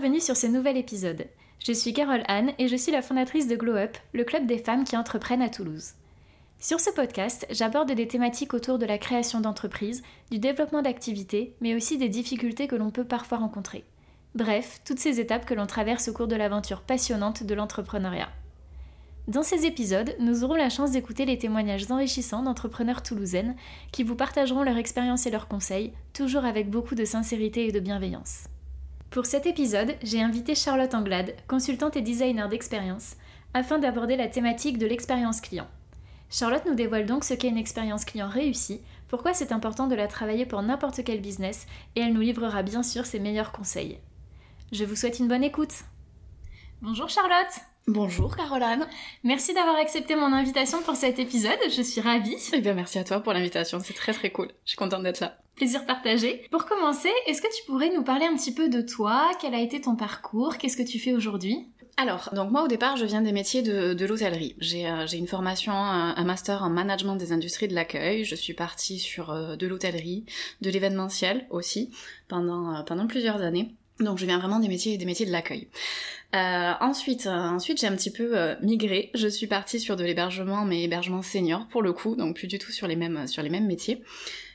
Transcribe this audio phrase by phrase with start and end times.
[0.00, 1.26] bienvenue sur ce nouvel épisode.
[1.62, 4.56] Je suis Carole Anne et je suis la fondatrice de Glow Up, le club des
[4.56, 5.90] femmes qui entreprennent à Toulouse.
[6.58, 11.74] Sur ce podcast, j'aborde des thématiques autour de la création d'entreprises, du développement d'activités, mais
[11.74, 13.84] aussi des difficultés que l'on peut parfois rencontrer.
[14.34, 18.30] Bref, toutes ces étapes que l'on traverse au cours de l'aventure passionnante de l'entrepreneuriat.
[19.28, 23.54] Dans ces épisodes, nous aurons la chance d'écouter les témoignages enrichissants d'entrepreneurs toulousaines
[23.92, 27.80] qui vous partageront leur expérience et leurs conseils, toujours avec beaucoup de sincérité et de
[27.80, 28.44] bienveillance.
[29.10, 33.16] Pour cet épisode, j'ai invité Charlotte Anglade, consultante et designer d'expérience,
[33.54, 35.66] afin d'aborder la thématique de l'expérience client.
[36.30, 40.06] Charlotte nous dévoile donc ce qu'est une expérience client réussie, pourquoi c'est important de la
[40.06, 43.98] travailler pour n'importe quel business, et elle nous livrera bien sûr ses meilleurs conseils.
[44.70, 45.74] Je vous souhaite une bonne écoute.
[46.80, 48.86] Bonjour Charlotte Bonjour Caroline.
[49.24, 52.36] Merci d'avoir accepté mon invitation pour cet épisode, je suis ravie.
[52.52, 54.48] Eh bien merci à toi pour l'invitation, c'est très très cool.
[54.64, 55.38] Je suis contente d'être là.
[55.56, 56.46] Plaisir partagé.
[56.50, 59.60] Pour commencer, est-ce que tu pourrais nous parler un petit peu de toi Quel a
[59.60, 61.68] été ton parcours Qu'est-ce que tu fais aujourd'hui?
[61.96, 64.56] Alors, donc moi au départ, je viens des métiers de, l'hôtellerie.
[64.58, 68.24] Euh, j'ai une formation, un, master en management des industries de l'accueil.
[68.24, 70.24] Je suis partie sur euh, de l'hôtellerie,
[70.62, 71.90] de l'événementiel aussi
[72.28, 73.74] pendant euh, pendant plusieurs années.
[74.00, 75.68] Donc je viens vraiment des métiers des métiers de l'accueil.
[76.34, 79.10] Euh, ensuite, euh, ensuite j'ai un petit peu euh, migré.
[79.14, 82.58] Je suis partie sur de l'hébergement, mais hébergement senior pour le coup, donc plus du
[82.58, 84.02] tout sur les mêmes sur les mêmes métiers.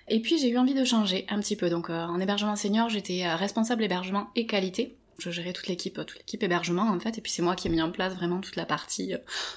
[0.08, 1.70] Et puis j'ai eu envie de changer un petit peu.
[1.70, 6.42] Donc en hébergement senior, j'étais responsable hébergement et qualité je gérais toute l'équipe, toute l'équipe
[6.44, 8.66] hébergement en fait, et puis c'est moi qui ai mis en place vraiment toute la
[8.66, 9.14] partie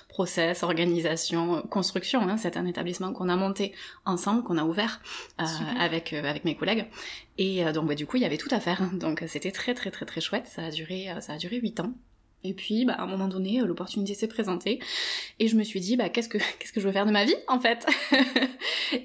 [0.08, 2.22] process, organisation, construction.
[2.22, 2.36] Hein.
[2.36, 3.72] C'est un établissement qu'on a monté
[4.04, 5.00] ensemble, qu'on a ouvert
[5.78, 6.86] avec avec mes collègues,
[7.38, 8.82] et donc bah, du coup il y avait tout à faire.
[8.92, 10.46] Donc c'était très très très très chouette.
[10.46, 11.92] Ça a duré ça a duré huit ans.
[12.44, 14.78] Et puis, bah, à un moment donné, euh, l'opportunité s'est présentée
[15.38, 17.24] et je me suis dit, bah, qu'est-ce que qu'est-ce que je veux faire de ma
[17.24, 17.86] vie en fait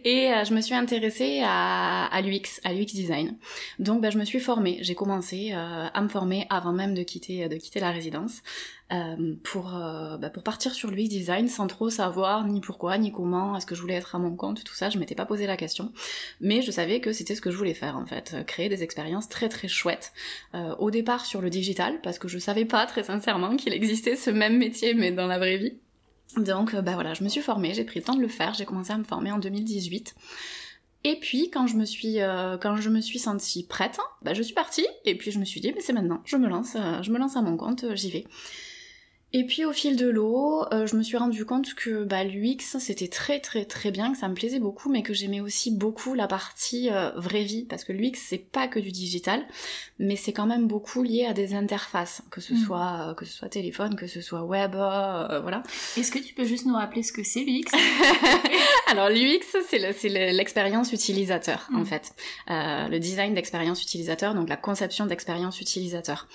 [0.05, 3.35] Et euh, je me suis intéressée à, à l'UX, à l'UX design.
[3.79, 4.77] Donc, bah, je me suis formée.
[4.81, 8.41] J'ai commencé euh, à me former avant même de quitter de quitter la résidence.
[8.91, 13.11] Euh, pour, euh, bah, pour partir sur l'UX design sans trop savoir ni pourquoi, ni
[13.11, 15.47] comment, est-ce que je voulais être à mon compte, tout ça, je m'étais pas posé
[15.47, 15.91] la question.
[16.41, 18.83] Mais je savais que c'était ce que je voulais faire en fait, euh, créer des
[18.83, 20.11] expériences très très chouettes.
[20.79, 24.29] au départ sur le digital, parce que je savais pas très sincèrement qu'il existait ce
[24.29, 25.73] même métier mais dans la vraie vie.
[26.37, 28.65] Donc bah voilà, je me suis formée, j'ai pris le temps de le faire, j'ai
[28.65, 30.15] commencé à me former en 2018.
[31.05, 32.17] Et puis quand je me suis
[32.61, 35.61] quand je me suis sentie prête, bah je suis partie et puis je me suis
[35.61, 38.25] dit mais c'est maintenant, je me lance, je me lance à mon compte, j'y vais.
[39.35, 42.77] Et puis au fil de l'eau, euh, je me suis rendu compte que bah, l'UX
[42.77, 46.13] c'était très très très bien, que ça me plaisait beaucoup, mais que j'aimais aussi beaucoup
[46.13, 49.43] la partie euh, vraie vie, parce que l'UX c'est pas que du digital,
[49.97, 52.57] mais c'est quand même beaucoup lié à des interfaces, que ce mm.
[52.57, 55.63] soit euh, que ce soit téléphone, que ce soit web, voilà.
[55.97, 57.71] Est-ce que tu peux juste nous rappeler ce que c'est l'UX?
[58.87, 61.85] Alors l'UX c'est l'expérience utilisateur en mm.
[61.85, 62.13] fait,
[62.49, 66.27] le design d'expérience utilisateur, donc la conception d'expérience utilisateur.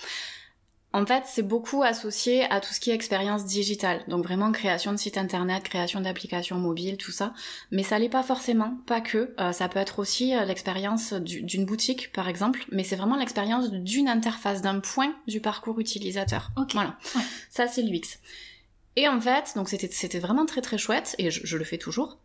[0.91, 4.91] En fait, c'est beaucoup associé à tout ce qui est expérience digitale, donc vraiment création
[4.91, 7.33] de sites internet, création d'applications mobiles, tout ça.
[7.69, 9.35] Mais ça l'est pas forcément, pas que.
[9.39, 13.69] Euh, ça peut être aussi euh, l'expérience d'une boutique, par exemple, mais c'est vraiment l'expérience
[13.71, 16.51] d'une interface, d'un point du parcours utilisateur.
[16.73, 16.97] Voilà.
[17.51, 18.17] Ça, c'est l'UX.
[18.95, 22.17] Et en fait, donc c'était vraiment très très chouette, et je le fais toujours.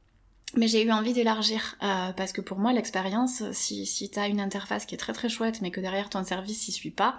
[0.57, 4.29] Mais j'ai eu envie d'élargir euh, parce que pour moi l'expérience, si, si tu as
[4.29, 7.17] une interface qui est très très chouette mais que derrière ton service s'y suit pas,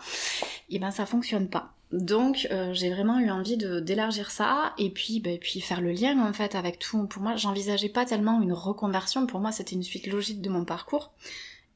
[0.69, 1.73] et eh ben ça fonctionne pas.
[1.91, 5.91] Donc euh, j'ai vraiment eu envie de d'élargir ça et puis bah, puis faire le
[5.91, 7.06] lien en fait avec tout.
[7.07, 10.66] Pour moi j'envisageais pas tellement une reconversion, pour moi c'était une suite logique de mon
[10.66, 11.12] parcours.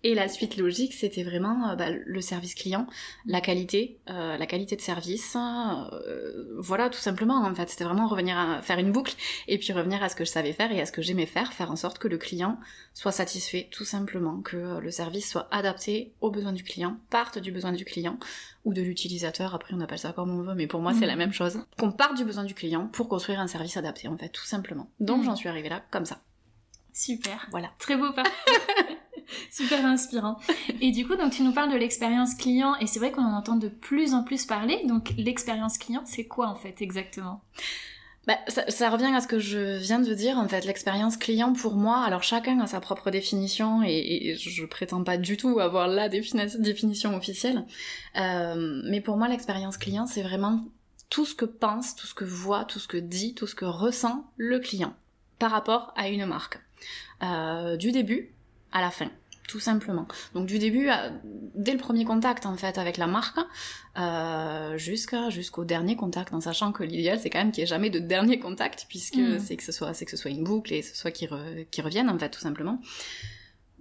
[0.04, 2.88] Et la suite logique, c'était vraiment euh, bah, le service client,
[3.26, 5.36] la qualité, euh, la qualité de service.
[5.36, 7.44] Euh, voilà, tout simplement.
[7.44, 9.16] En fait, c'était vraiment revenir à faire une boucle
[9.50, 11.52] et puis revenir à ce que je savais faire et à ce que j'aimais faire,
[11.52, 12.58] faire en sorte que le client
[12.94, 17.52] soit satisfait, tout simplement, que le service soit adapté aux besoins du client, parte du
[17.52, 18.18] besoin du client
[18.64, 19.54] ou de l'utilisateur.
[19.54, 21.20] Après, on appelle ça comme on veut, mais pour moi, c'est la mm.
[21.20, 21.60] même chose.
[21.78, 24.90] Qu'on parte du besoin du client pour construire un service adapté, en fait, tout simplement.
[25.02, 25.26] Donc, mm.
[25.26, 26.22] j'en suis arrivée là comme ça.
[26.94, 27.48] Super.
[27.52, 27.72] Voilà.
[27.80, 28.34] Très beau parcours.
[29.52, 30.38] Super inspirant.
[30.82, 33.38] Et du coup, donc tu nous parles de l'expérience client et c'est vrai qu'on en
[33.38, 34.82] entend de plus en plus parler.
[34.86, 37.42] Donc l'expérience client, c'est quoi en fait exactement?
[38.28, 41.76] Bah, ça, revient à ce que je viens de dire, en fait, l'expérience client pour
[41.76, 46.10] moi, alors chacun a sa propre définition et, je prétends pas du tout avoir la
[46.10, 47.66] définition officielle,
[48.18, 50.64] euh, mais pour moi l'expérience client c'est vraiment
[51.10, 53.66] tout ce que pense, tout ce que voit, tout ce que dit, tout ce que
[53.66, 54.94] ressent le client
[55.40, 56.60] par rapport à une marque.
[57.24, 58.32] Euh, du début
[58.72, 59.10] à la fin
[59.50, 60.08] tout simplement.
[60.36, 60.90] Donc du début,
[61.56, 63.40] dès le premier contact en fait avec la marque,
[63.98, 67.68] euh, jusqu'à jusqu'au dernier contact, en sachant que l'idéal c'est quand même qu'il n'y ait
[67.68, 69.40] jamais de dernier contact, puisque mm.
[69.40, 71.28] c'est que ce soit c'est que ce soit une boucle et ce soit qui,
[71.72, 72.80] qui revienne en fait tout simplement.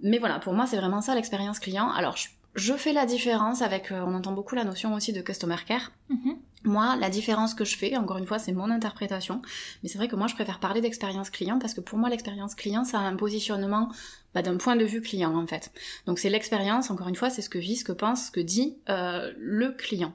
[0.01, 1.91] Mais voilà, pour moi c'est vraiment ça l'expérience client.
[1.91, 5.57] Alors Je fais la différence avec, euh, on entend beaucoup la notion aussi de customer
[5.67, 5.91] care.
[6.09, 6.37] Mhm.
[6.63, 9.41] Moi, la différence que je fais, encore une fois, c'est mon interprétation,
[9.81, 12.53] mais c'est vrai que moi, je préfère parler d'expérience client parce que pour moi, l'expérience
[12.53, 13.89] client, ça a un positionnement
[14.33, 15.71] bah, d'un point de vue client, en fait.
[16.05, 18.41] Donc c'est l'expérience, encore une fois, c'est ce que vit, ce que pense, ce que
[18.41, 20.13] dit euh, le client.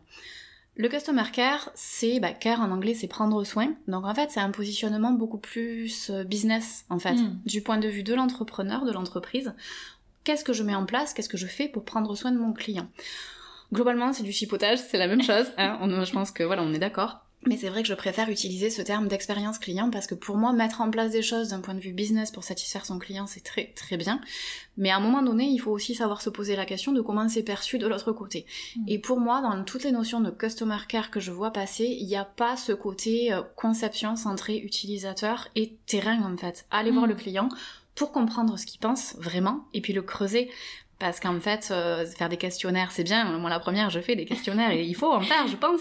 [0.76, 3.74] Le customer care, c'est bah, care en anglais, c'est prendre soin.
[3.86, 7.38] Donc en fait, c'est un positionnement beaucoup plus euh, business en fait, Mm.
[7.46, 9.54] du point de vue de l'entrepreneur, de l'entreprise.
[10.24, 12.52] Qu'est-ce que je mets en place Qu'est-ce que je fais pour prendre soin de mon
[12.52, 12.88] client
[13.72, 15.46] Globalement, c'est du chipotage, c'est la même chose.
[15.58, 17.20] Hein on, je pense que voilà, on est d'accord.
[17.46, 20.54] Mais c'est vrai que je préfère utiliser ce terme d'expérience client parce que pour moi,
[20.54, 23.44] mettre en place des choses d'un point de vue business pour satisfaire son client, c'est
[23.44, 24.20] très très bien.
[24.78, 27.28] Mais à un moment donné, il faut aussi savoir se poser la question de comment
[27.28, 28.46] c'est perçu de l'autre côté.
[28.76, 28.84] Mm.
[28.88, 32.06] Et pour moi, dans toutes les notions de customer care que je vois passer, il
[32.06, 36.64] n'y a pas ce côté euh, conception centrée utilisateur et terrain en fait.
[36.70, 37.10] Aller voir Mm.
[37.10, 37.48] le client
[37.94, 40.50] pour comprendre ce qu'il pense vraiment et puis le creuser.
[41.00, 43.36] Parce qu'en fait, euh, faire des questionnaires, c'est bien.
[43.36, 45.80] Moi, la première, je fais des questionnaires et il faut en faire, je pense.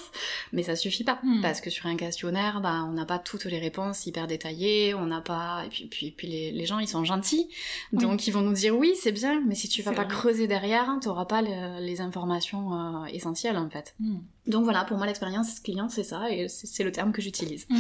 [0.52, 1.20] Mais ça suffit pas.
[1.24, 1.42] Mm.
[1.42, 5.06] Parce que sur un questionnaire, bah, on n'a pas toutes les réponses hyper détaillées, on
[5.06, 5.64] n'a pas...
[5.66, 7.48] Et puis, puis, puis les, les gens, ils sont gentils.
[7.94, 8.00] Oui.
[8.00, 10.12] Donc, ils vont nous dire oui, c'est bien, mais si tu vas pas vrai.
[10.14, 13.94] creuser derrière, t'auras pas le- les informations euh, essentielles, en fait.
[14.00, 14.18] Mm.
[14.48, 17.66] Donc voilà, pour moi, l'expérience client, c'est ça, et c'est c'est le terme que j'utilise.
[17.70, 17.78] Mm.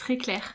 [0.00, 0.54] Très clair.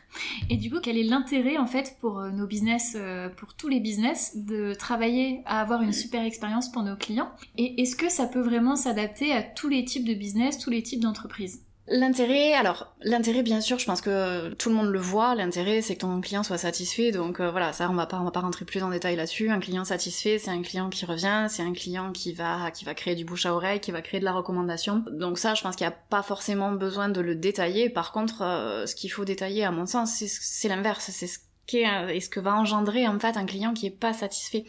[0.50, 3.68] Et du coup, quel est l'intérêt en fait pour euh, nos business, euh, pour tous
[3.68, 7.30] les business, de travailler à avoir une super expérience pour nos clients?
[7.56, 10.82] Et est-ce que ça peut vraiment s'adapter à tous les types de business, tous les
[10.82, 11.62] types d'entreprises?
[11.88, 15.36] L'intérêt, alors l'intérêt bien sûr, je pense que tout le monde le voit.
[15.36, 17.12] L'intérêt, c'est que ton client soit satisfait.
[17.12, 19.52] Donc euh, voilà, ça on va pas, on va pas rentrer plus en détail là-dessus.
[19.52, 22.96] Un client satisfait, c'est un client qui revient, c'est un client qui va, qui va
[22.96, 25.04] créer du bouche à oreille, qui va créer de la recommandation.
[25.12, 27.92] Donc ça, je pense qu'il n'y a pas forcément besoin de le détailler.
[27.92, 31.12] Par contre, euh, ce qu'il faut détailler, à mon sens, c'est l'inverse.
[31.12, 31.38] C'est ce
[31.68, 34.66] qu'est euh, et ce que va engendrer en fait un client qui est pas satisfait.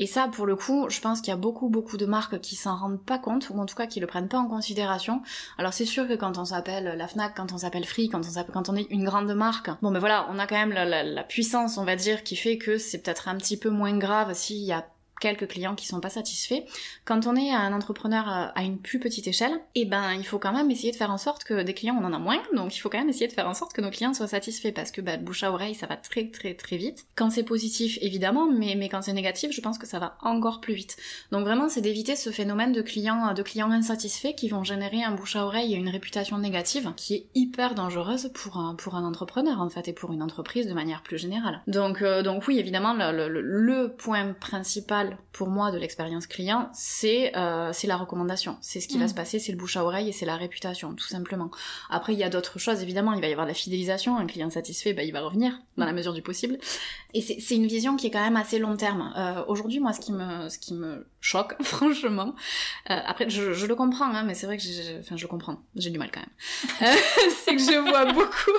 [0.00, 2.56] Et ça, pour le coup, je pense qu'il y a beaucoup, beaucoup de marques qui
[2.56, 5.22] s'en rendent pas compte, ou en tout cas qui le prennent pas en considération.
[5.58, 8.76] Alors c'est sûr que quand on s'appelle la Fnac, quand on s'appelle Free, quand on
[8.76, 11.76] est une grande marque, bon ben voilà, on a quand même la, la- la puissance,
[11.78, 14.72] on va dire, qui fait que c'est peut-être un petit peu moins grave s'il y
[14.72, 14.86] a
[15.20, 16.62] quelques clients qui sont pas satisfaits.
[17.04, 20.38] Quand on est un entrepreneur euh, à une plus petite échelle, eh ben il faut
[20.38, 22.74] quand même essayer de faire en sorte que des clients on en a moins, donc
[22.76, 24.90] il faut quand même essayer de faire en sorte que nos clients soient satisfaits parce
[24.90, 27.06] que bah, bouche à oreille ça va très très très vite.
[27.14, 30.60] Quand c'est positif évidemment, mais mais quand c'est négatif, je pense que ça va encore
[30.60, 30.96] plus vite.
[31.32, 35.12] Donc vraiment c'est d'éviter ce phénomène de clients de clients insatisfaits qui vont générer un
[35.12, 39.04] bouche à oreille et une réputation négative qui est hyper dangereuse pour un pour un
[39.04, 41.60] entrepreneur en fait et pour une entreprise de manière plus générale.
[41.66, 47.32] Donc euh, donc oui évidemment le- le point principal pour moi de l'expérience client c'est
[47.36, 48.56] euh, la recommandation.
[48.60, 49.08] C'est ce qui va Mm.
[49.08, 51.50] se passer, c'est le bouche à oreille et c'est la réputation tout simplement.
[51.88, 54.26] Après il y a d'autres choses évidemment, il va y avoir de la fidélisation, un
[54.26, 56.58] client satisfait bah, il va revenir dans la mesure du possible.
[57.14, 59.12] Et c'est une vision qui est quand même assez long terme.
[59.16, 62.34] Euh, Aujourd'hui, moi, ce qui me, ce qui me choque, franchement,
[62.90, 65.58] euh, après, je, je le comprends, hein, mais c'est vrai que enfin, je le comprends,
[65.74, 66.88] j'ai du mal quand même.
[66.92, 66.96] Euh,
[67.44, 68.58] c'est que je vois beaucoup,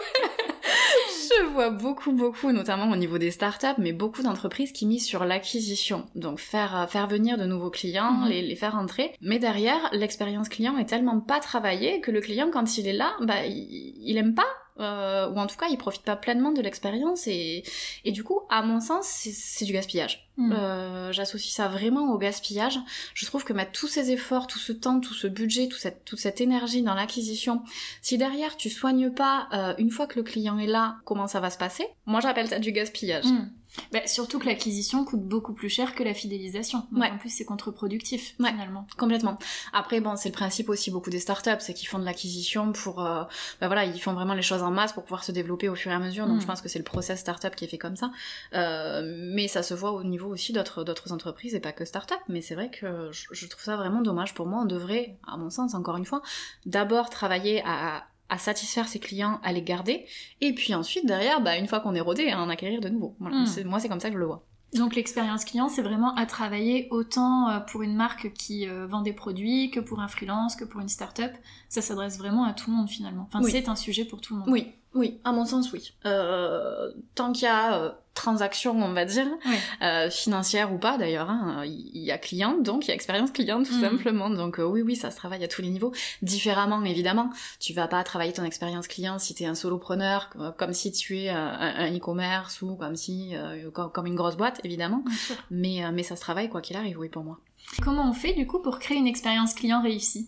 [1.42, 5.26] je vois beaucoup, beaucoup, notamment au niveau des startups, mais beaucoup d'entreprises qui misent sur
[5.26, 6.06] l'acquisition.
[6.16, 8.30] Donc faire, euh, faire venir de nouveaux clients, Mhm.
[8.30, 9.12] les, les faire entrer.
[9.22, 13.12] Mais derrière, l'expérience client est tellement pas travaillée que le client, quand il est là,
[13.22, 14.46] bah, il, il aime pas.
[14.80, 17.64] Euh, ou en tout cas, il profite pas pleinement de l'expérience et,
[18.06, 20.28] et du coup, à mon sens, c'est- du gaspillage.
[20.38, 20.52] Mm.
[20.54, 22.80] Euh, J'associe ça vraiment au gaspillage.
[23.14, 26.06] Je trouve que mettre tous ces efforts, tout ce temps, tout ce budget, tout cette,
[26.06, 27.62] toute cette énergie dans l'acquisition,
[28.02, 31.40] si derrière tu soignes pas, euh, une fois que le client est là, comment ça
[31.40, 31.86] va se passer?
[32.06, 33.26] Moi j'appelle ça du gaspillage.
[33.26, 33.52] Mm.
[33.94, 36.80] Bah, surtout que l'acquisition coûte beaucoup plus cher que la fidélisation.
[36.92, 37.10] Donc, Ouais.
[37.12, 38.52] En plus, c'est contre-productif Ouais.
[38.52, 38.86] finalement.
[38.98, 39.38] Complètement.
[39.74, 43.06] Après, bon, c'est le principe aussi beaucoup des startups, c'est qu'ils font de l'acquisition pour,
[43.06, 43.24] euh,
[43.62, 45.92] bah voilà, ils font vraiment les choses en masse pour pouvoir se développer au fur
[45.92, 46.28] et à mesure.
[46.28, 46.42] Donc, Mm.
[46.42, 48.12] je pense que c'est le process startup qui est fait comme ça.
[48.54, 49.02] Euh,
[49.34, 52.18] mais ça se voit au niveau aussi d'autres d'autres entreprises et pas que startup.
[52.28, 54.62] Mais c'est vrai que je, je trouve ça vraiment dommage pour moi.
[54.62, 56.22] On devrait, à mon sens, encore une fois,
[56.66, 58.04] d'abord travailler à à
[58.38, 60.06] satisfaire ses clients, à les garder,
[60.42, 63.16] et puis ensuite derrière, bah, une fois qu'on est rodé, à en acquérir de nouveaux.
[63.20, 63.38] Voilà.
[63.40, 63.46] Mm.
[63.46, 64.46] C'est- Moi, c'est comme ça que je le vois.
[64.74, 69.02] Donc l'expérience client, c'est vraiment à travailler autant euh, pour une marque qui euh, vend
[69.02, 71.34] des produits que pour un freelance, que pour une start-up.
[71.68, 73.28] Ça s'adresse vraiment à tout le monde finalement.
[73.28, 73.52] Enfin, Oui.
[73.52, 74.50] c'est un sujet pour tout le monde.
[74.50, 75.94] Oui, oui, à mon sens, oui.
[76.06, 79.60] Euh, tant qu'il y a euh, transaction, on va dire, Ouais.
[79.88, 83.32] euh, financière ou pas d'ailleurs, hein, il y a client, donc il y a expérience
[83.32, 83.80] client tout Mhm.
[83.82, 84.30] simplement.
[84.30, 87.30] Donc euh, oui, oui, ça se travaille à tous les niveaux, différemment évidemment.
[87.62, 90.92] Tu vas pas travailler ton expérience client si tu es un solopreneur, comme- comme si
[90.92, 95.04] tu es euh, un, e-commerce ou comme si euh, comme, comme une grosse boîte évidemment.
[95.50, 97.40] Mais euh, mais ça se travaille quoi qu'il arrive, oui pour moi.
[97.82, 100.28] Comment on fait du coup pour créer une expérience client réussie?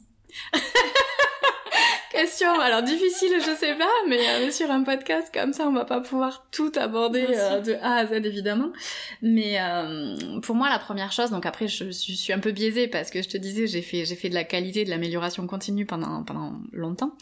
[2.14, 5.84] Question, alors difficile, je sais pas, mais euh, sur un podcast comme ça, on va
[5.84, 8.72] pas pouvoir tout aborder euh, de A à Z évidemment.
[9.24, 12.88] Mais euh, pour moi, la première chose, donc après, je, je, suis un peu biaisée
[12.88, 15.88] parce que je te disais, j'ai fait, j'ai fait de la qualité, de l'amélioration continue
[15.88, 17.16] pendant pendant longtemps.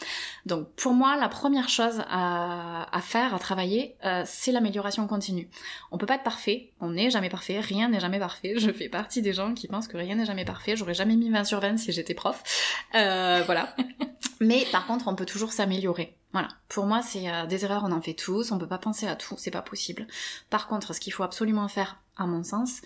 [0.45, 3.95] Donc pour moi, la première chose à, à faire, à travailler,
[4.25, 5.47] c'est l'amélioration continue.
[5.91, 8.55] On peut pas être parfait, on n'est jamais parfait, rien n'est jamais parfait.
[8.57, 10.75] Je fais partie des gens qui pensent que rien n'est jamais parfait.
[10.75, 12.43] J'aurais jamais mis 20 sur 20 si j'étais prof.
[12.91, 13.73] voilà.
[14.41, 16.17] Mais par contre, on peut toujours s'améliorer.
[16.33, 16.49] Voilà.
[16.69, 19.15] Pour moi, c'est euh, des erreurs, on en fait tous, on peut pas penser à
[19.15, 20.07] tout, c'est pas possible.
[20.49, 22.81] Par contre, ce qu'il faut absolument faire, à mon sens,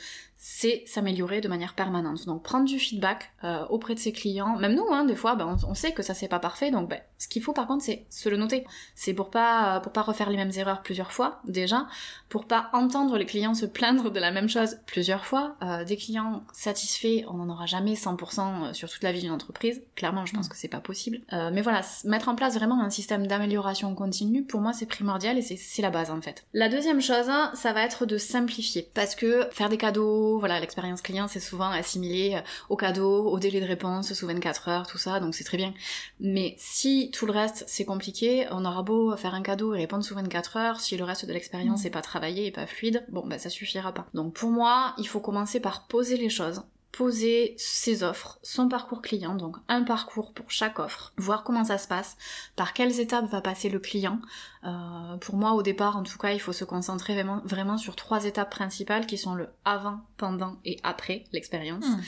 [0.48, 2.28] c'est s'améliorer de manière permanente.
[2.28, 5.58] Donc prendre du feedback euh, auprès de ses clients, même nous, hein, des fois, ben,
[5.68, 8.06] on, sait que ça c'est pas parfait, donc ben, ce qu'il faut par contre c'est
[8.12, 8.64] se le noter.
[8.94, 11.88] C'est pour pas pour pas refaire les mêmes erreurs plusieurs fois déjà,
[12.30, 15.56] pour pas entendre les clients se plaindre de la même chose plusieurs fois.
[15.64, 19.32] Euh, des clients satisfaits, on n'en aura jamais 100% euh, sur toute la vie d'une
[19.32, 19.82] entreprise.
[19.96, 20.50] Clairement, je pense mm.
[20.50, 21.22] que c'est pas possible.
[21.32, 25.42] mais voilà, mettre en place vraiment un système d'amélioration continue, pour moi c'est primordial et
[25.42, 26.46] c'est la base en fait.
[26.54, 31.02] La deuxième chose, ça va être de simplifier, parce que faire des cadeaux voilà, l'expérience
[31.02, 34.98] client c'est souvent assimilé euh, au cadeau, au délai de réponse sous 24 heures, tout
[34.98, 35.74] ça, donc c'est très bien.
[36.20, 40.04] Mais si tout le reste c'est compliqué, on aura beau faire un cadeau et répondre
[40.04, 41.94] sous 24 heures, si le reste de l'expérience n'est mm.
[41.94, 44.08] pas travaillé et pas fluide, bon bah ça suffira pas.
[44.14, 46.64] Donc pour moi, il faut commencer par poser les choses,
[46.96, 51.78] poser ses offres, son parcours client, donc un parcours pour chaque offre, voir comment ça
[51.78, 52.16] se passe,
[52.56, 54.22] par quelles étapes va passer le client.
[54.64, 58.24] Euh, pour moi, au départ, en tout cas, il faut se concentrer vraiment, sur trois
[58.24, 61.86] étapes principales qui sont le avant, pendant et après l'expérience.
[61.86, 62.02] Hmm.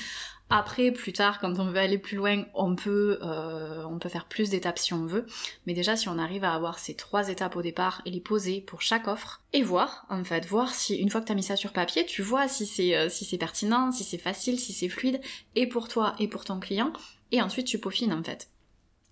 [0.50, 4.25] Après, plus tard, quand on veut aller plus loin, on peut, euh, on peut faire
[4.25, 5.25] plus d'étapes si on veut.
[5.66, 8.62] Mais déjà, si on arrive à avoir ces trois étapes au départ et les poser
[8.62, 11.44] pour chaque offre, et voir, en fait, voir si, une fois que tu as mis
[11.44, 14.72] ça sur papier, tu vois si c'est euh, si c'est pertinent, si c'est facile, si
[14.72, 15.20] c'est fluide,
[15.56, 16.94] et pour toi et pour ton client.
[17.34, 18.50] Et ensuite, tu peaufines, en fait.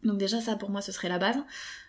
[0.04, 1.38] Donc déjà, ça, pour moi, ce serait la base.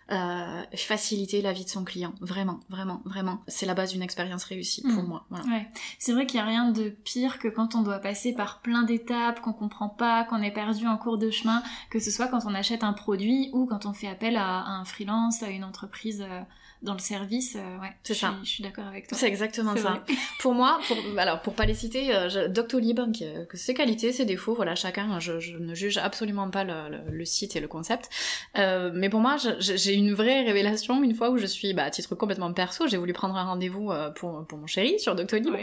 [0.09, 2.13] Euh, faciliter la vie de son client.
[2.21, 3.41] Vraiment, vraiment, vraiment.
[3.49, 5.07] C'est la base d'une expérience réussie pour hmm.
[5.07, 5.25] moi.
[5.31, 5.67] Ouais.
[5.99, 8.83] C'est vrai qu'il n'y a rien de pire que quand on doit passer par plein
[8.83, 12.45] d'étapes, qu'on comprend pas, qu'on est perdu en cours de chemin, que ce soit quand
[12.45, 16.21] on achète un produit ou quand on fait appel à, un freelance, à une entreprise.
[16.21, 16.41] Euh,
[16.81, 18.35] dans le service, euh, ouais, c'est ça.
[18.43, 19.17] je suis d'accord avec toi.
[19.17, 20.03] C'est exactement ça.
[20.39, 24.25] pour moi, pour, alors pour pas les citer, euh, Doctolib, qui, que ses qualités, ses
[24.25, 28.09] défauts, voilà, chacun, je, je ne juge absolument pas le, le, site et le concept,
[28.57, 31.89] euh, mais pour moi, j'ai une vraie révélation une fois où je suis, bah, à
[31.89, 35.53] titre complètement perso, j'ai voulu prendre un rendez-vous euh, pour, pour mon chéri sur Doctolib.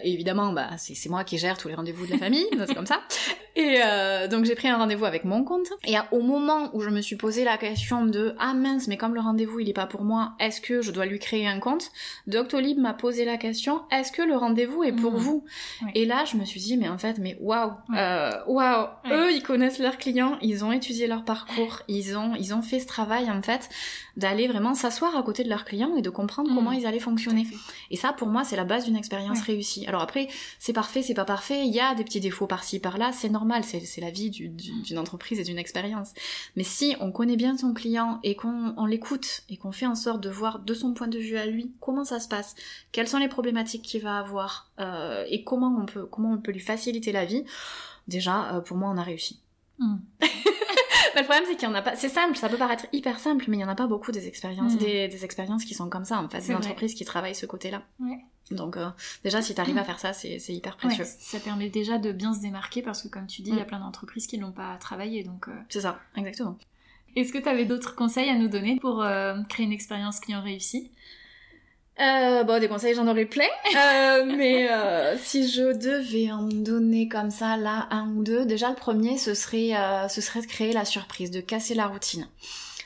[0.00, 2.86] Et évidemment, bah, c'est moi qui gère tous les rendez-vous de la famille, c'est comme
[2.86, 3.00] ça.
[3.54, 5.68] Et euh, donc j'ai pris un rendez-vous avec mon compte.
[5.84, 9.14] Et au moment où je me suis posé la question de ah mince, mais comme
[9.14, 11.90] le rendez-vous il est pas pour moi, est-ce que je dois lui créer un compte?
[12.26, 15.16] Doctolib m'a posé la question est-ce que le rendez-vous est pour mmh.
[15.16, 15.44] vous?
[15.94, 19.42] Et là je me suis dit mais en fait mais waouh, euh, waouh, eux ils
[19.42, 23.30] connaissent leurs clients, ils ont étudié leur parcours, ils ont ils ont fait ce travail
[23.30, 23.70] en fait
[24.18, 26.54] d'aller vraiment s'asseoir à côté de leurs clients et de comprendre mmh.
[26.54, 27.46] comment ils allaient fonctionner.
[27.90, 29.86] Et ça pour moi c'est la base d'une expérience réussie.
[29.86, 30.28] Alors après
[30.58, 33.64] c'est parfait, c'est pas parfait, il y a des petits défauts par-ci par-là, c'est normal
[33.64, 36.10] c'est la vie d'une entreprise et d'une expérience.
[36.56, 40.20] Mais si on connaît bien son client et qu'on l'écoute et qu'on fait en sorte
[40.20, 42.54] de voir de son point de vue à lui comment ça se passe,
[42.92, 46.52] quelles sont les problématiques qu'il va avoir euh, et comment on peut comment on peut
[46.52, 47.44] lui faciliter la vie,
[48.08, 49.40] déjà euh, pour moi on a réussi.
[49.78, 49.96] Hmm.
[50.20, 50.28] mais
[51.16, 51.96] le problème c'est qu'il y en a pas.
[51.96, 54.28] C'est simple, ça peut paraître hyper simple, mais il y en a pas beaucoup des
[54.28, 54.78] expériences, hmm.
[54.78, 57.82] des, expériences qui sont comme ça en fait, des entreprises qui travaillent ce côté-là.
[58.00, 58.24] Ouais.
[58.50, 58.90] Donc euh,
[59.24, 61.04] déjà, si tu arrives à faire ça, c'est hyper précieux.
[61.04, 63.64] ça permet déjà de bien se démarquer parce que comme tu dis, il y a
[63.64, 63.66] mm.
[63.66, 65.24] plein d'entreprises qui l'ont pas travaillé.
[65.24, 65.48] donc.
[65.48, 65.52] Euh.
[65.68, 66.58] C'est ça, exactement.
[67.16, 70.42] Est-ce que tu avais d'autres conseils à nous donner pour euh, créer une expérience client
[70.42, 70.90] réussie?
[71.98, 73.46] Bon, des conseils, j'en aurais plein.
[74.36, 74.68] mais
[75.18, 79.34] si je devais en donner comme ça, là, un ou deux, déjà le premier, ce
[79.34, 79.70] serait,
[80.08, 82.26] ce serait de créer la surprise, de casser la routine.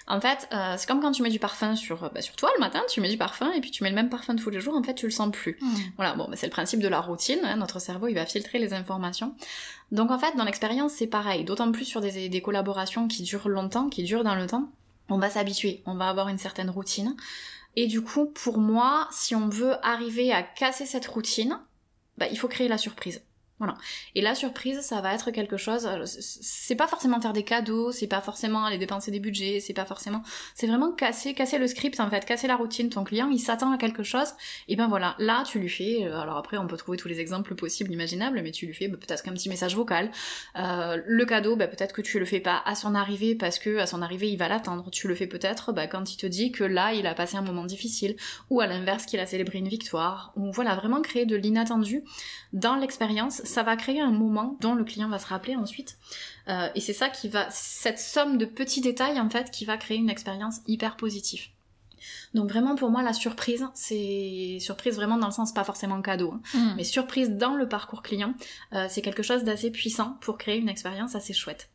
[0.09, 2.61] En fait, euh, c'est comme quand tu mets du parfum sur, bah, sur toi le
[2.61, 4.77] matin, tu mets du parfum et puis tu mets le même parfum tous les jours,
[4.77, 5.59] en fait, tu le sens plus.
[5.61, 5.75] Hmm.
[5.97, 8.59] Voilà, bon, bah, c'est le principe de la routine, hein, notre cerveau, il va filtrer
[8.59, 9.35] les informations.
[9.91, 13.49] Donc en fait, dans l'expérience, c'est pareil, d'autant plus sur des, des collaborations qui durent
[13.49, 14.71] longtemps, qui durent dans le temps,
[15.09, 17.17] on va s'habituer, on va avoir une certaine routine.
[17.75, 21.59] Et du coup, pour moi, si on veut arriver à casser cette routine,
[22.17, 23.23] bah, il faut créer la surprise.
[23.59, 23.75] Voilà.
[24.15, 25.87] Et la surprise, ça va être quelque chose.
[25.87, 29.73] Euh, c'est pas forcément faire des cadeaux, c'est pas forcément aller dépenser des budgets, c'est
[29.73, 30.23] pas forcément.
[30.55, 32.91] C'est vraiment casser, casser le script en fait, casser la routine.
[32.91, 34.35] Ton client, il s'attend à quelque chose.
[34.69, 36.05] Et ben voilà, là tu lui fais.
[36.05, 38.89] Euh, alors après, on peut trouver tous les exemples possibles, imaginables, mais tu lui fais
[38.89, 40.11] bah, peut-être qu'un petit message vocal.
[40.59, 43.79] Euh, le cadeau, bah, peut-être que tu le fais pas à son arrivée parce que
[43.79, 44.91] à son arrivée il va l'attendre.
[44.91, 47.43] Tu le fais peut-être bah, quand il te dit que là il a passé un
[47.43, 48.17] moment difficile,
[48.51, 50.33] ou à l'inverse qu'il a célébré une victoire.
[50.37, 52.05] Ou voilà, vraiment créer de l'inattendu
[52.53, 55.97] dans l'expérience ça va créer un moment dont le client va se rappeler ensuite.
[56.49, 59.77] Euh, et c'est ça qui va, cette somme de petits détails en fait, qui va
[59.77, 61.47] créer une expérience hyper positive.
[62.35, 66.33] Donc vraiment pour moi la surprise, c'est surprise vraiment dans le sens pas forcément cadeau,
[66.35, 66.75] hein, Mm.
[66.77, 68.35] mais surprise dans le parcours client,
[68.75, 71.69] euh, c'est quelque chose d'assez puissant pour créer une expérience assez chouette.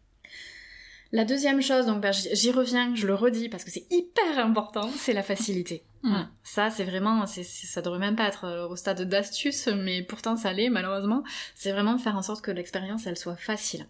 [1.12, 4.40] La deuxième chose, donc bah, j'y j'y reviens, je le redis parce que c'est hyper
[4.40, 5.84] important, c'est la facilité.
[6.04, 6.10] Mm.
[6.10, 6.30] Voilà.
[6.44, 10.36] Ça, c'est vraiment, c'est, ça devrait même pas être euh, au stade d'astuce, mais pourtant
[10.36, 11.24] ça l'est malheureusement.
[11.56, 13.86] C'est vraiment faire en sorte que l'expérience, elle soit facile.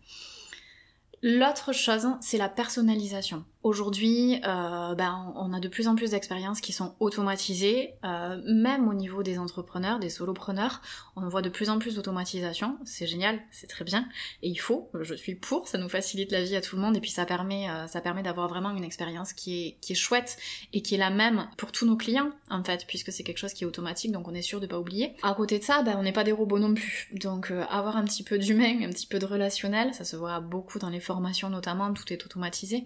[1.23, 3.45] L'autre chose, c'est la personnalisation.
[3.63, 8.87] Aujourd'hui, euh, ben, on a de plus en plus d'expériences qui sont automatisées, euh, même
[8.87, 10.81] au niveau des entrepreneurs, des solopreneurs.
[11.15, 12.79] On voit de plus en plus d'automatisation.
[12.85, 14.07] C'est génial, c'est très bien,
[14.41, 14.89] et il faut.
[14.99, 15.67] Je suis pour.
[15.67, 18.01] Ça nous facilite la vie à tout le monde, et puis ça permet, euh, ça
[18.01, 20.37] permet d'avoir vraiment une expérience qui est, qui est chouette
[20.73, 23.53] et qui est la même pour tous nos clients, en fait, puisque c'est quelque chose
[23.53, 25.15] qui est automatique, donc on est sûr de pas oublier.
[25.21, 27.09] À côté de ça, ben, on n'est pas des robots non plus.
[27.13, 30.39] Donc euh, avoir un petit peu d'humain, un petit peu de relationnel, ça se voit
[30.39, 32.85] beaucoup dans les formations notamment, tout est automatisé.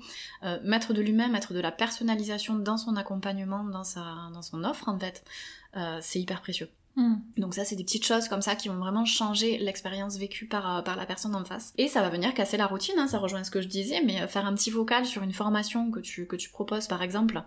[0.66, 4.04] Mettre de l'humain, mettre de la personnalisation dans son accompagnement, dans, sa,
[4.34, 5.24] dans son offre, en fait,
[5.78, 6.70] euh, c'est hyper précieux.
[6.96, 7.16] Mm.
[7.38, 10.78] Donc ça, c'est des petites choses comme ça qui vont vraiment changer l'expérience vécue par,
[10.78, 11.74] euh, par la personne en face.
[11.78, 14.22] Et ça va venir casser la routine, hein, ça rejoint ce que je disais, mais
[14.22, 17.44] euh, faire un petit vocal sur une formation que tu, que tu proposes par exemple,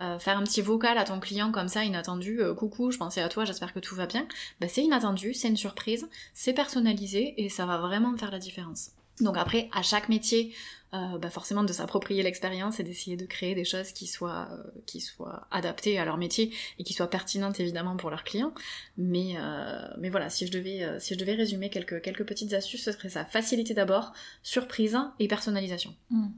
[0.00, 3.20] euh, faire un petit vocal à ton client comme ça, inattendu, euh, coucou, je pensais
[3.20, 4.26] à toi, j'espère que tout va bien,
[4.60, 8.90] bah, c'est inattendu, c'est une surprise, c'est personnalisé et ça va vraiment faire la différence.
[9.20, 10.54] Donc après, à chaque métier,
[10.94, 14.70] euh, bah forcément de s'approprier l'expérience et d'essayer de créer des choses qui soient, euh,
[14.86, 18.54] qui soient adaptées à leur métier et qui soient pertinentes évidemment pour leurs clients.
[18.96, 22.84] Mais, euh, mais voilà, si je devais, si je devais résumer quelques, quelques petites astuces,
[22.84, 23.26] ce serait ça.
[23.26, 25.94] Facilité d'abord, surprise et personnalisation.
[26.10, 26.28] Mm.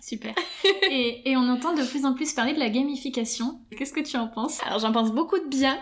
[0.00, 0.34] Super.
[0.90, 3.58] et, et on entend de plus en plus parler de la gamification.
[3.76, 4.62] Qu'est-ce que tu en penses?
[4.62, 5.76] Alors j'en pense beaucoup de bien.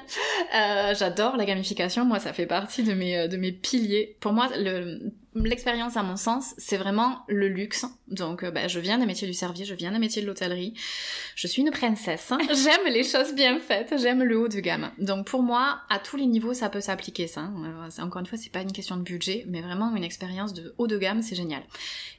[0.54, 2.06] Euh, J'adore la gamification.
[2.06, 4.16] Moi, ça fait partie de mes, de mes piliers.
[4.20, 7.86] Pour moi, le, l'expérience, à mon sens, c'est vraiment le luxe.
[8.08, 10.74] Donc, euh, bah, je viens des métiers du service, je viens des métiers de l'hôtellerie.
[11.34, 12.32] Je suis une princesse.
[12.32, 12.38] hein.
[12.48, 13.94] J'aime les choses bien faites.
[13.98, 14.90] J'aime le haut de gamme.
[14.98, 17.26] Donc, pour moi, à tous les niveaux, ça peut s'appliquer.
[17.26, 17.40] Ça.
[17.40, 17.88] hein.
[17.98, 20.74] Euh, Encore une fois, c'est pas une question de budget, mais vraiment une expérience de
[20.78, 21.62] haut de gamme, c'est génial.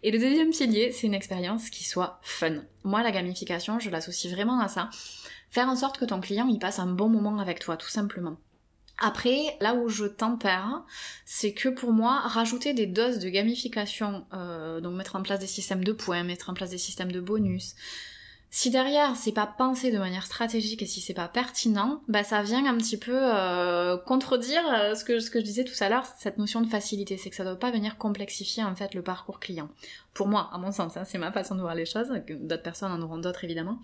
[0.04, 2.56] Et le deuxième pilier, c'est une expérience qui soit fun.
[2.84, 4.90] Moi, la gamification, je l'associe vraiment à ça.
[5.52, 8.36] Faire en sorte que ton client il passe un bon moment avec toi, tout simplement.
[8.98, 10.84] Après, là où je tempère,
[11.26, 15.48] c'est que pour moi, rajouter des doses de gamification, euh, donc mettre en place des
[15.48, 17.76] systèmes de points, mettre en place des systèmes de bonus,
[18.56, 22.42] si derrière c'est pas pensé de manière stratégique et si c'est pas pertinent, bah ça
[22.42, 26.38] vient un petit peu euh, contredire euh, ce que, je disais tout à l'heure, cette
[26.38, 29.68] notion de facilité, c'est que ça doit pas venir complexifier en fait le parcours client.
[30.14, 32.94] Pour moi, à mon sens, hein, c'est ma façon de voir les choses, d'autres personnes
[32.94, 33.82] en auront d'autres évidemment.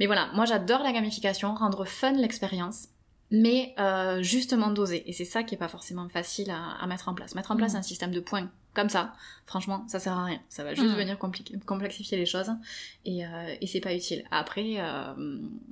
[0.00, 2.88] Mais voilà, moi j'adore la gamification, rendre fun l'expérience,
[3.30, 5.02] mais euh, justement dosé.
[5.08, 7.34] Et c'est ça qui est pas forcément facile à, à mettre en place.
[7.34, 7.78] Mettre en place Mhm.
[7.78, 9.12] un système de points comme ça,
[9.44, 10.40] franchement, ça sert à rien.
[10.48, 10.96] Ça va juste Mhm.
[10.96, 11.18] venir
[11.66, 12.50] complexifier les choses
[13.04, 14.24] et, euh, et c'est pas utile.
[14.30, 15.14] Après, euh,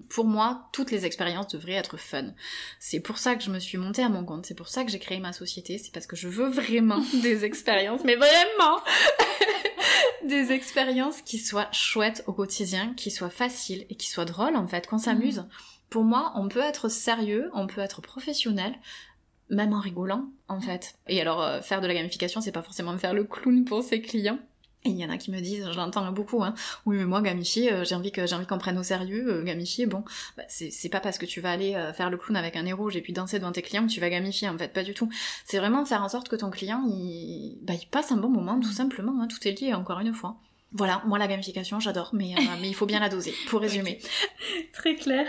[0.09, 2.33] pour moi, toutes les expériences devraient être fun.
[2.81, 4.91] C'est pour ça que je me suis montée à mon compte, c'est pour ça que
[4.91, 8.81] j'ai créé ma société, c'est parce que je veux vraiment des expériences, mais vraiment
[10.25, 14.67] des expériences qui soient chouettes au quotidien, qui soient faciles et qui soient drôles en
[14.67, 15.45] fait, qu'on s'amuse.
[15.91, 18.75] Pour moi, on peut être sérieux, on peut être professionnel,
[19.51, 20.95] même en rigolant en fait.
[21.09, 24.01] Et alors, euh, faire de la gamification, c'est pas forcément faire le clown pour ses
[24.01, 24.39] clients.
[24.87, 27.21] Et il y en a qui me disent, je l'entends beaucoup, hein, oui mais moi
[27.21, 30.05] gamifier, euh, j'ai envie que j'ai envie qu'on prenne au sérieux, euh, gamifier, bon,
[30.37, 32.73] bah, c'est pas parce que tu vas aller euh, faire le clown avec un nez
[32.73, 34.95] rouge et puis danser devant tes clients que tu vas gamifier en fait, pas du
[34.95, 35.09] tout.
[35.45, 38.61] C'est vraiment faire en sorte que ton client il, bah, il passe un bon moment
[38.61, 40.37] tout simplement, hein, tout est lié encore une fois.
[40.77, 43.99] Voilà, moi la gamification j'adore, mais, euh, mais il faut bien la doser, pour résumer.
[44.73, 45.27] Très clair.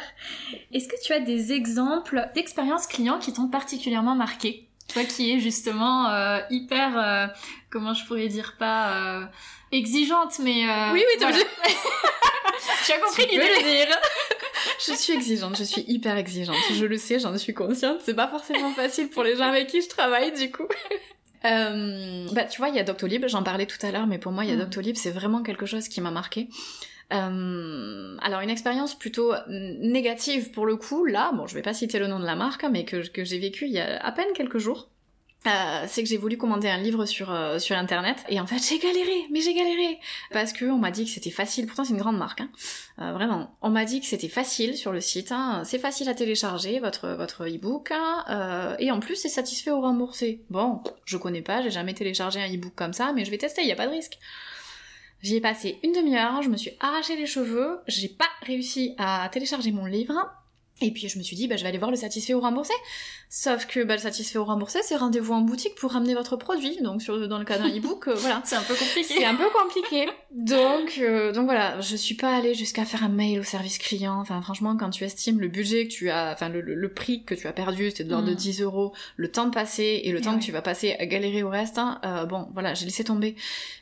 [0.74, 4.68] Est-ce que tu as des exemples d'expériences clients qui t'ont particulièrement marqué?
[4.94, 7.28] Toi qui es justement euh, hyper, euh,
[7.70, 9.26] comment je pourrais dire, pas euh,
[9.72, 10.68] exigeante, mais...
[10.70, 11.38] euh, Oui, oui, voilà.
[12.86, 13.98] tu as compris l'idée le dire.
[14.88, 16.56] je suis exigeante, je suis hyper exigeante.
[16.74, 18.00] Je le sais, j'en suis consciente.
[18.04, 20.68] C'est pas forcément facile pour les gens avec qui je travaille, du coup.
[21.46, 24.32] Euh, bah, tu vois, il y a Doctolib, j'en parlais tout à l'heure, mais pour
[24.32, 24.60] moi, il y a Mm.
[24.60, 26.48] Doctolib, c'est vraiment quelque chose qui m'a marqué.
[27.14, 32.00] Euh, alors une expérience plutôt négative pour le coup, là, bon je vais pas citer
[32.00, 34.12] le nom de la marque, hein, mais que, que j'ai vécu il y a à
[34.12, 34.90] peine quelques jours.
[35.48, 38.60] Euh, c'est que j'ai voulu commander un livre sur euh, sur internet et en fait
[38.60, 40.00] j'ai galéré, mais j'ai galéré
[40.32, 41.66] parce que on m'a dit que c'était facile.
[41.68, 42.50] Pourtant c'est une grande marque, hein.
[43.00, 43.56] Euh, vraiment.
[43.62, 45.64] On m'a dit que c'était facile sur le site, hein.
[45.64, 50.44] c'est facile à télécharger votre votre ebook hein, et en plus c'est satisfait au remboursé.
[50.50, 53.62] Bon, je connais pas, j'ai jamais téléchargé un ebook comme ça, mais je vais tester,
[53.62, 54.18] il y a pas de risque.
[55.22, 59.28] J'y ai passé une demi-heure, je me suis arraché les cheveux, j'ai pas réussi à
[59.32, 60.14] télécharger mon livre.
[60.82, 62.74] Et puis je me suis dit, bah, je vais aller voir le satisfait ou remboursé.
[63.30, 66.78] Sauf que bah, le satisfait ou remboursé, c'est rendez-vous en boutique pour ramener votre produit.
[66.82, 68.42] Donc sur, dans le cas d'un e-book, euh, voilà.
[68.46, 69.04] C'est un peu compliqué.
[69.04, 70.08] C'est un peu compliqué.
[70.32, 74.20] Donc, euh, donc voilà, je suis pas allée jusqu'à faire un mail au service client.
[74.20, 77.34] Enfin franchement, quand tu estimes le budget que tu as, enfin le, le, prix que
[77.34, 78.64] tu as perdu, c'est de l'ordre de 10 mm.
[78.66, 81.50] euros, le temps de passer et le temps que tu vas passer à galérer au
[81.50, 83.36] reste, hein, euh, bon voilà, j'ai laissé tomber.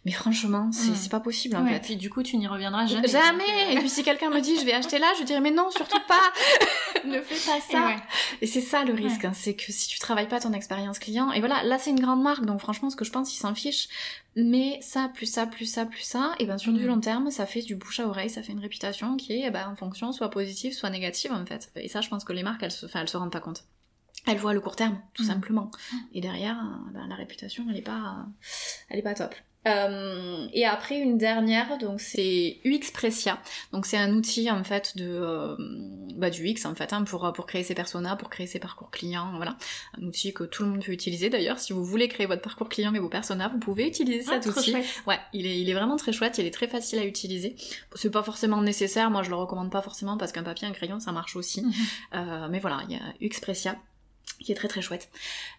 [0.05, 1.10] Mais franchement, c'est mm.
[1.10, 1.77] pas possible en fait.
[1.77, 3.08] Et puis du coup, tu n'y reviendras jamais.
[3.08, 5.71] Jamais Et puis si quelqu'un me dit, je vais acheter là, je dirais, mais non,
[5.71, 6.31] surtout pas
[7.05, 7.95] Ne fais pas ça
[8.41, 11.31] Et, c'est ça le risque, hein, c'est que si tu travailles pas ton expérience client,
[11.31, 13.55] et voilà, là c'est une grande marque, donc franchement, ce que je pense, ils s'en
[13.55, 13.89] fichent.
[14.38, 16.88] Mais ça, plus ça, plus ça, plus ça, et ben sur du mm.
[16.88, 19.69] long terme, ça fait du bouche à oreille, ça fait une réputation qui est ben,
[19.69, 21.71] en fonction soit positive, soit négative en fait.
[21.76, 23.65] Et ça, je pense que les marques, elles se, elles se rendent pas compte.
[24.27, 25.27] Elles voient le court terme, tout mm.
[25.27, 25.71] simplement.
[25.91, 25.97] Mm.
[26.13, 26.57] Et derrière,
[26.93, 28.25] ben, la réputation, elle est pas,
[28.89, 29.35] elle est pas top.
[29.67, 33.39] Euh, et après une dernière, donc c'est UXpressia.
[33.71, 35.55] Donc c'est un outil en fait de euh,
[36.15, 38.91] bah, du UX en fait hein, pour pour créer ses personas, pour créer ses parcours
[38.91, 39.31] clients.
[39.38, 39.57] Voilà,
[39.99, 41.57] un outil que tout le monde peut utiliser d'ailleurs.
[41.57, 44.55] Si vous voulez créer votre parcours client et vos personas, vous pouvez utiliser ah, cet
[44.55, 44.75] outil.
[45.07, 46.38] Ouais, il est il est vraiment très chouette.
[46.38, 47.55] Il est très facile à utiliser.
[47.95, 49.09] C'est pas forcément nécessaire.
[49.09, 51.65] Moi je le recommande pas forcément parce qu'un papier, un crayon, ça marche aussi.
[52.13, 53.75] Euh, mais voilà, il y a UXpressia
[54.39, 55.10] qui est très très chouette.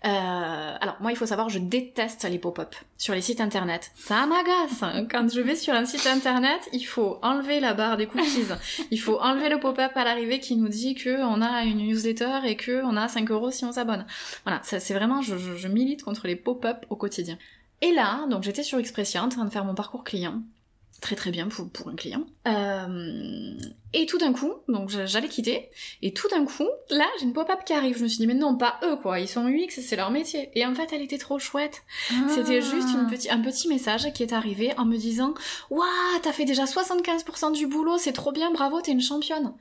[0.04, 3.90] Euh, alors moi il faut savoir je déteste les pop-up sur les sites internet.
[3.96, 4.84] Ça m'agace.
[5.10, 8.46] Quand je vais sur un site internet, il faut enlever la barre des cookies.
[8.90, 12.40] il faut enlever le pop-up à l'arrivée qui nous dit que on a une newsletter
[12.44, 14.06] et que on a 5 euros si on s'abonne.
[14.44, 17.38] Voilà, c'est vraiment je, je, milite contre les pop-up au quotidien.
[17.82, 20.42] Et là, donc j'étais sur Expression en train de faire mon parcours client
[21.06, 22.24] très très bien pour, pour un client.
[22.48, 23.54] Euh,
[23.92, 25.70] et tout d'un coup, donc j'allais quitter,
[26.02, 27.96] et tout d'un coup, là, j'ai une pop-up qui arrive.
[27.96, 29.20] Je me suis dit, mais non, pas eux, quoi.
[29.20, 30.50] Ils sont UX, c'est leur métier.
[30.54, 31.84] Et en fait, elle était trop chouette.
[32.28, 32.60] C'était ah.
[32.60, 35.34] juste une petit, un petit message qui est arrivé en me disant,
[35.70, 35.86] waouh,
[36.22, 39.52] t'as fait déjà 75% du boulot, c'est trop bien, bravo, t'es une championne.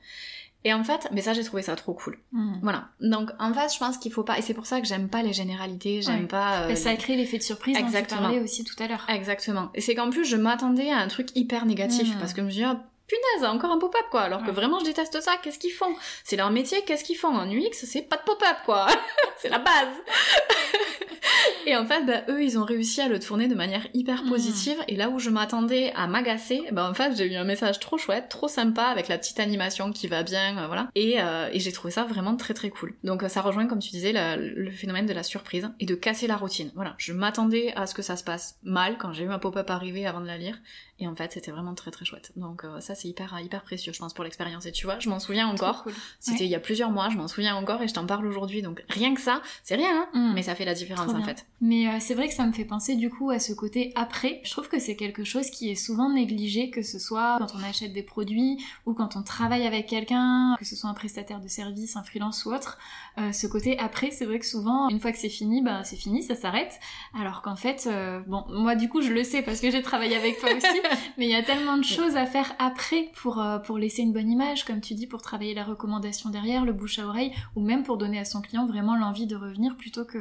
[0.64, 2.18] Et en fait, mais ça j'ai trouvé ça trop cool.
[2.32, 2.54] Hmm.
[2.62, 2.88] Voilà.
[3.00, 5.22] Donc en fait, je pense qu'il faut pas, et c'est pour ça que j'aime pas
[5.22, 6.62] les généralités, j'aime pas.
[6.62, 8.20] Euh, ça crée l'effet de surprise Exactement.
[8.20, 9.06] dont tu parlais aussi tout à l'heure.
[9.08, 9.70] Exactement.
[9.74, 12.18] Et c'est qu'en plus, je m'attendais à un truc hyper négatif hmm.
[12.18, 14.22] parce que je me ah, punaise, encore un pop-up quoi.
[14.22, 15.94] Alors que vraiment je déteste ça, qu'est-ce qu'ils font?
[16.24, 17.28] C'est leur métier, qu'est-ce qu'ils font?
[17.28, 18.86] En UX, c'est pas de pop-up quoi.
[19.38, 19.88] c'est la base.
[21.66, 24.28] Et en fait, bah, eux, ils ont réussi à le tourner de manière hyper hmm.
[24.28, 24.76] positive.
[24.86, 27.98] Et là où je m'attendais à m'agacer, bah, en fait, j'ai eu un message trop
[27.98, 30.88] chouette, trop sympa, avec la petite animation qui va bien, euh, voilà.
[30.94, 32.94] Et, euh, et j'ai trouvé ça vraiment très très cool.
[33.02, 36.36] Donc ça rejoint, comme tu disais, le phénomène de la surprise et de casser la
[36.36, 36.70] routine.
[36.74, 39.68] Voilà, je m'attendais à ce que ça se passe mal quand j'ai eu un pop-up
[39.70, 40.56] arriver avant de la lire.
[40.98, 42.32] Et en fait, c'était vraiment très très chouette.
[42.36, 44.66] Donc euh, ça, c'est hyper hyper précieux, je pense, pour l'expérience.
[44.66, 45.84] Et tu vois, je m'en souviens encore.
[46.20, 48.62] C'était il y a plusieurs mois, je m'en souviens encore et je t'en parle aujourd'hui.
[48.62, 50.34] Donc rien que ça, c'est rien, hein, mm.
[50.34, 51.46] mais ça fait la différence en fait.
[51.60, 54.40] Mais euh, c'est vrai que ça me fait penser du coup à ce côté après.
[54.44, 57.62] Je trouve que c'est quelque chose qui est souvent négligé, que ce soit quand on
[57.62, 61.48] achète des produits ou quand on travaille avec quelqu'un, que ce soit un prestataire de
[61.48, 62.78] service, un freelance ou autre.
[63.18, 65.96] Euh, ce côté après, c'est vrai que souvent, une fois que c'est fini, bah c'est
[65.96, 66.78] fini, ça s'arrête.
[67.18, 67.88] Alors qu'en fait,
[68.26, 70.66] bon, moi du coup, je le sais parce que j'ai travaillé avec toi aussi.
[71.18, 74.12] mais il y a tellement de choses à faire après pour, euh, pour laisser une
[74.12, 77.60] bonne image, comme tu dis, pour travailler la recommandation derrière, le bouche à oreille, ou
[77.60, 80.18] même pour donner à son client vraiment l'envie de revenir plutôt que,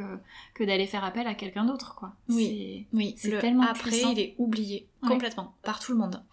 [0.54, 2.14] que d'aller faire appel à quelqu'un d'autre, quoi.
[2.30, 3.16] Oui, oui.
[3.18, 6.24] C'est tellement après, il est oublié complètement par tout le monde.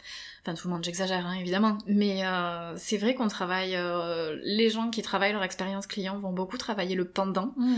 [0.42, 1.78] Enfin, tout le monde, j'exagère, hein, évidemment.
[1.86, 3.76] Mais euh, c'est vrai qu'on travaille...
[3.76, 7.52] Euh, les gens qui travaillent leur expérience client vont beaucoup travailler le pendant.
[7.56, 7.74] Mmh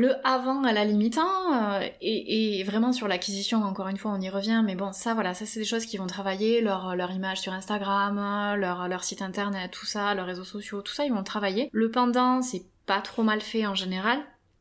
[0.00, 4.20] le avant à la limite, hein, euh, et, vraiment sur l'acquisition, encore une fois, on
[4.20, 7.40] y revient, mais bon, ça, voilà, ça c'est des choses qui vont travailler, leur, image
[7.40, 8.16] sur Instagram,
[8.56, 11.68] leur, leur site internet, tout ça, leurs réseaux sociaux, tout ça, ils vont travailler.
[11.72, 14.18] Le pendant, c'est pas trop mal fait en général,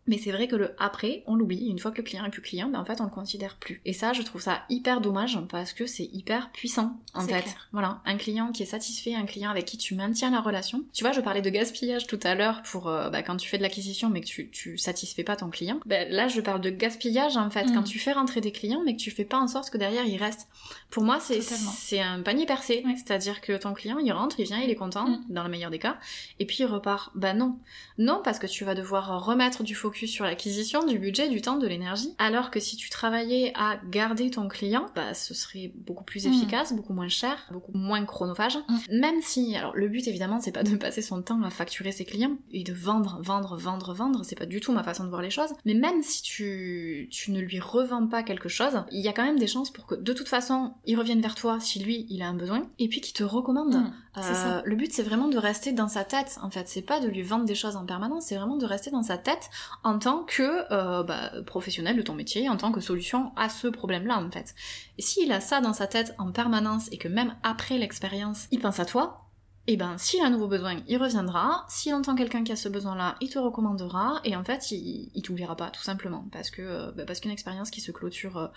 [0.10, 1.68] mais c'est vrai que le après, on l'oublie.
[1.68, 3.80] Une fois que le client est plus client, ben en fait, on le considère plus.
[3.86, 7.46] Et ça, je trouve ça hyper dommage parce que c'est hyper puissant, en fait.
[7.72, 8.02] Voilà.
[8.06, 10.84] Un client qui est satisfait, un client avec qui tu maintiens la relation.
[10.94, 13.58] Tu vois, je parlais de gaspillage tout à l'heure pour euh, bah, quand tu fais
[13.60, 15.80] de l'acquisition mais que tu, tu satisfais pas ton client.
[15.86, 17.86] Ben, là, je parle de gaspillage, en fait, quand mm.
[17.86, 20.18] tu fais rentrer des clients mais que tu fais pas en sorte que derrière il
[20.18, 20.48] reste.
[20.90, 22.84] Pour moi, c'est, c'est un panier percé.
[22.96, 25.26] C'est-à-dire que ton client, il rentre, il vient, il est content, mm.
[25.30, 26.00] dans le meilleur des cas,
[26.40, 27.12] et puis il repart.
[27.14, 27.60] Bah non.
[28.00, 31.58] Non, parce que tu vas devoir remettre du focus sur l'acquisition, du budget, du temps,
[31.58, 32.14] de l'énergie.
[32.18, 36.34] Alors que si tu travaillais à garder ton client, bah ce serait beaucoup plus hmm.
[36.34, 38.58] efficace, beaucoup moins cher, beaucoup moins chronophage.
[38.68, 38.78] Hmm.
[39.00, 42.06] Même si, alors le but évidemment c'est pas de passer son temps à facturer ses
[42.06, 45.22] clients et de vendre, vendre, vendre, vendre, c'est pas du tout ma façon de voir
[45.22, 45.50] les choses.
[45.66, 49.26] Mais même si tu, tu ne lui revends pas quelque chose, il y a quand
[49.26, 52.22] même des chances pour que de toute façon il revienne vers toi si lui il
[52.22, 53.76] a un besoin et puis qu'il te recommande.
[53.76, 53.92] Hmm.
[54.24, 57.08] Euh, le but c'est vraiment de rester dans sa tête en fait, c'est pas de
[57.08, 59.50] lui vendre des choses en permanence, c'est vraiment de rester dans sa tête
[59.84, 63.68] en tant que euh, bah, professionnel de ton métier, en tant que solution à ce
[63.68, 64.56] problème-là en fait.
[64.98, 68.60] Et s'il a ça dans sa tête en permanence et que même après l'expérience, il
[68.60, 69.26] pense à toi,
[69.68, 71.66] et ben s'il a un nouveau besoin, il reviendra.
[71.70, 74.20] S'il entend quelqu'un qui a ce besoin-là, il te recommandera.
[74.24, 76.26] Et en fait, il, il t'oubliera pas, tout simplement.
[76.32, 78.50] Parce que euh, bah, parce qu'une expérience qui se clôture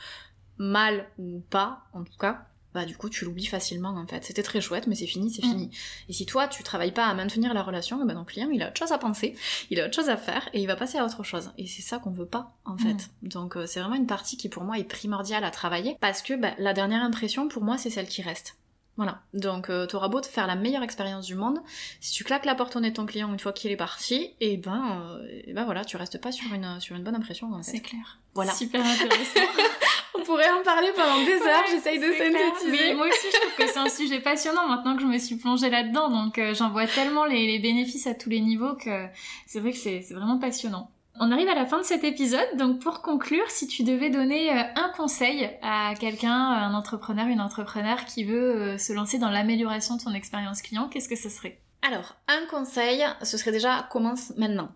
[0.57, 4.25] mal ou pas, en tout cas, bah du coup tu l'oublies facilement en fait.
[4.25, 5.51] C'était très chouette, mais c'est fini, c'est Mm.
[5.51, 5.71] fini.
[6.09, 8.69] Et si toi tu travailles pas à maintenir la relation, bah ton client il a
[8.69, 9.35] autre chose à penser,
[9.71, 11.51] il a autre chose à faire et il va passer à autre chose.
[11.59, 13.11] Et c'est ça qu'on veut pas en fait.
[13.23, 16.35] Donc euh, c'est vraiment une partie qui pour moi est primordiale à travailler parce que
[16.35, 18.57] bah, la dernière impression pour moi c'est celle qui reste.
[18.99, 19.23] Voilà.
[19.33, 21.61] Donc euh, t'auras beau te faire la meilleure expérience du monde,
[22.01, 24.35] si tu claques la porte au nez de ton client une fois qu'il est parti,
[24.41, 27.51] et ben, euh, et ben voilà, tu restes pas sur une sur une bonne impression
[27.55, 27.71] en fait.
[27.71, 28.19] C'est clair.
[28.35, 28.53] Voilà.
[28.53, 29.41] Super intéressant.
[30.15, 32.71] On pourrait en parler pendant des heures, j'essaye de synthétiser.
[32.71, 35.37] Mais moi aussi, je trouve que c'est un sujet passionnant maintenant que je me suis
[35.37, 36.11] plongée là-dedans.
[36.11, 39.07] Donc, euh, j'en vois tellement les, les bénéfices à tous les niveaux que
[39.47, 40.91] c'est vrai que c'est vraiment passionnant.
[41.21, 44.51] On arrive à la fin de cet épisode, donc pour conclure, si tu devais donner
[44.51, 49.29] euh, un conseil à quelqu'un, un entrepreneur, une entrepreneur qui veut euh, se lancer dans
[49.29, 51.61] l'amélioration de son expérience client, qu'est-ce que ce serait?
[51.83, 54.71] Alors, un conseil, ce serait déjà commence maintenant.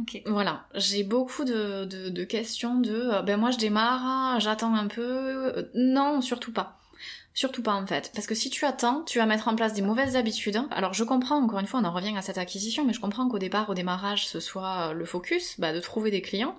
[0.00, 0.22] Ok.
[0.26, 5.02] Voilà, j'ai beaucoup de, de, questions de euh, ben moi je démarre, j'attends un peu.
[5.02, 6.78] Euh, Non, surtout pas.
[7.32, 8.10] Surtout pas en fait.
[8.14, 10.60] Parce que si tu attends, tu vas mettre en place des mauvaises habitudes.
[10.70, 13.28] Alors je comprends, encore une fois, on en revient à cette acquisition, mais je comprends
[13.28, 16.56] qu'au départ, au démarrage, ce soit euh, le focus, bah, de trouver des clients.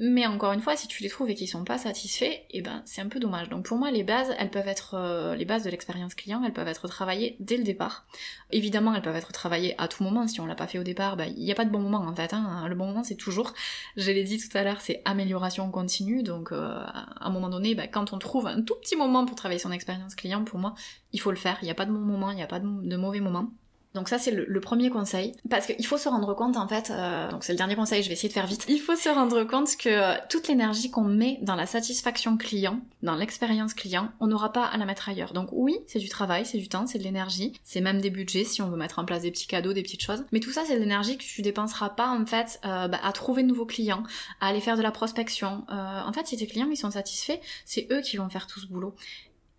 [0.00, 2.82] Mais encore une fois, si tu les trouves et qu'ils sont pas satisfaits, et ben
[2.84, 3.48] c'est un peu dommage.
[3.48, 6.52] Donc pour moi, les bases, elles peuvent être euh, les bases de l'expérience client, elles
[6.52, 8.06] peuvent être travaillées dès le départ.
[8.52, 10.28] Évidemment, elles peuvent être travaillées à tout moment.
[10.28, 11.98] Si on l'a pas fait au départ, bah, il n'y a pas de bon moment
[11.98, 12.32] en fait.
[12.32, 12.68] Hein.
[12.68, 13.54] Le bon moment, c'est toujours,
[13.96, 16.22] je l'ai dit tout à l'heure, c'est amélioration continue.
[16.22, 19.34] Donc euh, à un moment donné, bah, quand on trouve un tout petit moment pour
[19.34, 20.74] travailler son expérience client, pour moi,
[21.12, 21.58] il faut le faire.
[21.62, 23.50] Il n'y a pas de bon moment, il n'y a pas de mauvais moment.
[23.94, 27.30] Donc ça c'est le, premier conseil parce qu'il faut se rendre compte en fait, euh,
[27.30, 28.66] donc c'est le dernier conseil, je vais essayer de faire vite.
[28.68, 32.80] Il faut se rendre compte que euh, toute l'énergie qu'on met dans la satisfaction client,
[33.02, 35.32] dans l'expérience client, on n'aura pas à la mettre ailleurs.
[35.32, 38.44] Donc oui, c'est du travail, c'est du temps, c'est de l'énergie, c'est même des budgets
[38.44, 40.24] si on veut mettre en place des petits cadeaux, des petites choses.
[40.32, 43.12] Mais tout ça c'est de l'énergie que tu dépenseras pas en fait euh, bah, à
[43.12, 44.02] trouver de nouveaux clients,
[44.40, 45.64] à aller faire de la prospection.
[45.70, 48.60] Euh, en fait si tes clients ils sont satisfaits, c'est eux qui vont faire tout
[48.60, 48.94] ce boulot.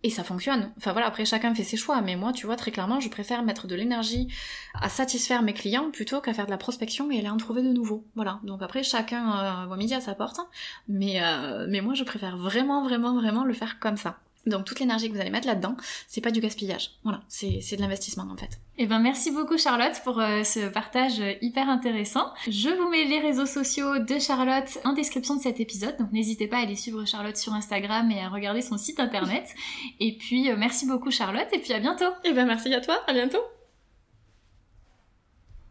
[0.02, 0.72] Et ça fonctionne.
[0.78, 3.42] Enfin voilà, après chacun fait ses choix, mais moi, tu vois, très clairement, je préfère
[3.42, 4.28] mettre de l'énergie
[4.74, 7.70] à satisfaire mes clients plutôt qu'à faire de la prospection et aller en trouver de
[7.70, 8.06] nouveaux.
[8.14, 8.40] Voilà.
[8.44, 10.40] Donc après, chacun euh, voit midi à sa porte,
[10.88, 14.18] mais, euh, mais moi, je préfère vraiment, vraiment, vraiment le faire comme ça.
[14.46, 15.76] Donc toute l'énergie que vous allez mettre là-dedans,
[16.08, 16.92] c'est pas du gaspillage.
[17.04, 18.58] Voilà, c'est c'est de l'investissement en fait.
[18.78, 22.32] Eh ben merci beaucoup Charlotte pour euh, ce partage euh, hyper intéressant.
[22.48, 26.46] Je vous mets les réseaux sociaux de Charlotte en description de cet épisode, donc n'hésitez
[26.46, 29.54] pas à aller suivre Charlotte sur Instagram et à regarder son site internet.
[30.00, 32.10] Et puis euh, merci beaucoup Charlotte et puis à bientôt.
[32.24, 33.59] Et ben merci à toi, à bientôt